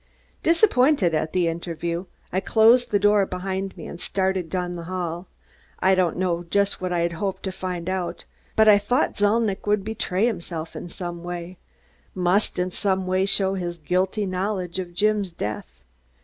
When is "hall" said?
4.85-5.27